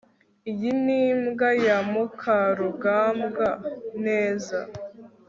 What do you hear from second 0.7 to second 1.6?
ni imbwa